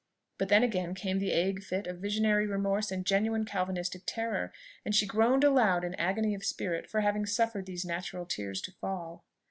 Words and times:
But 0.39 0.49
then 0.49 0.63
again 0.63 0.95
came 0.95 1.19
the 1.19 1.31
ague 1.31 1.61
fit 1.61 1.85
of 1.85 1.99
visionary 1.99 2.47
remorse 2.47 2.89
and 2.91 3.05
genuine 3.05 3.45
Calvinistic 3.45 4.01
terror, 4.07 4.51
and 4.83 4.95
she 4.95 5.05
groaned 5.05 5.43
aloud 5.43 5.83
in 5.83 5.93
agony 5.93 6.33
of 6.33 6.43
spirit 6.43 6.89
for 6.89 7.01
having 7.01 7.27
suffered 7.27 7.67
these 7.67 7.85
natural 7.85 8.25
tears 8.25 8.61
to 8.63 8.71
fall. 8.71 9.25